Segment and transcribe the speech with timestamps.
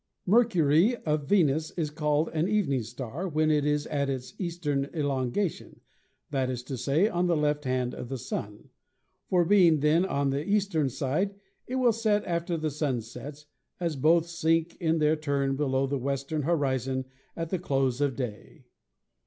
[0.25, 4.89] Mercury of Venus is called an "evening star" when it is at its east ern
[4.95, 5.79] elongation—
[6.31, 8.69] that is to say, on the left hand of the Sun;
[9.29, 11.35] for, being then on the eastern side,
[11.67, 13.45] it will set after the Sun sets,
[13.79, 17.05] as both sink in their turn below the western horizon
[17.35, 18.63] at the close of day.